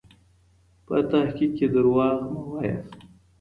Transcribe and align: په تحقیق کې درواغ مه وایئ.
په 0.85 0.95
تحقیق 1.11 1.51
کې 1.57 1.67
درواغ 1.75 2.17
مه 2.31 2.41
وایئ. 2.49 2.73